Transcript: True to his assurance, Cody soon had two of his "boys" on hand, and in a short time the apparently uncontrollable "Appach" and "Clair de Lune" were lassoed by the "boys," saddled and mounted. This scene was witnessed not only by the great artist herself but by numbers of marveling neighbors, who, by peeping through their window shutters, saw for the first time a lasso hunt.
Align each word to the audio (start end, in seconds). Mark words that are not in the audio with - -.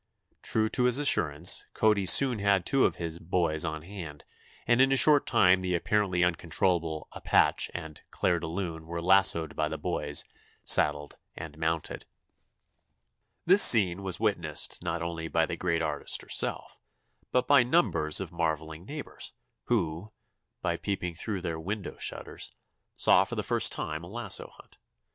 True 0.41 0.67
to 0.69 0.85
his 0.85 0.97
assurance, 0.97 1.63
Cody 1.75 2.07
soon 2.07 2.39
had 2.39 2.65
two 2.65 2.85
of 2.87 2.95
his 2.95 3.19
"boys" 3.19 3.63
on 3.63 3.83
hand, 3.83 4.23
and 4.65 4.81
in 4.81 4.91
a 4.91 4.97
short 4.97 5.27
time 5.27 5.61
the 5.61 5.75
apparently 5.75 6.23
uncontrollable 6.23 7.07
"Appach" 7.13 7.69
and 7.75 8.01
"Clair 8.09 8.39
de 8.39 8.47
Lune" 8.47 8.87
were 8.87 8.99
lassoed 8.99 9.55
by 9.55 9.69
the 9.69 9.77
"boys," 9.77 10.25
saddled 10.65 11.19
and 11.37 11.55
mounted. 11.55 12.07
This 13.45 13.61
scene 13.61 14.01
was 14.01 14.19
witnessed 14.19 14.81
not 14.81 15.03
only 15.03 15.27
by 15.27 15.45
the 15.45 15.55
great 15.55 15.83
artist 15.83 16.23
herself 16.23 16.79
but 17.31 17.45
by 17.47 17.61
numbers 17.61 18.19
of 18.19 18.31
marveling 18.31 18.85
neighbors, 18.87 19.33
who, 19.65 20.07
by 20.63 20.77
peeping 20.77 21.13
through 21.13 21.41
their 21.41 21.59
window 21.59 21.95
shutters, 21.99 22.51
saw 22.95 23.23
for 23.23 23.35
the 23.35 23.43
first 23.43 23.71
time 23.71 24.03
a 24.03 24.07
lasso 24.07 24.49
hunt. 24.51 24.79